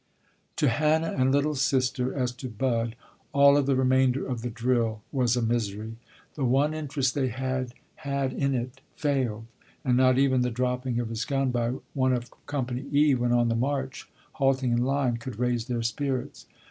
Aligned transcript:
To 0.55 0.67
Hannah 0.67 1.11
and 1.15 1.31
"little 1.31 1.53
sister," 1.53 2.11
as 2.11 2.31
to 2.37 2.49
Bud, 2.49 2.95
all 3.33 3.55
of 3.55 3.67
the 3.67 3.75
remainder 3.75 4.25
of 4.25 4.41
the 4.41 4.49
drill 4.49 5.03
was 5.11 5.35
a 5.37 5.43
misery. 5.43 5.97
The 6.33 6.43
one 6.43 6.73
interest 6.73 7.13
they 7.13 7.27
had 7.27 7.75
had 7.97 8.33
in 8.33 8.55
it 8.55 8.81
failed, 8.95 9.45
and 9.85 9.95
not 9.95 10.17
even 10.17 10.41
the 10.41 10.49
dropping 10.49 10.99
of 10.99 11.09
his 11.09 11.23
gun 11.23 11.51
by 11.51 11.73
one 11.93 12.13
of 12.13 12.33
company 12.47 12.87
"E" 12.91 13.13
when 13.13 13.31
on 13.31 13.47
the 13.47 13.53
march, 13.55 14.09
halting 14.31 14.71
in 14.71 14.83
line, 14.85 15.17
could 15.17 15.37
raise 15.37 15.67
their 15.67 15.83
spirits. 15.83 16.47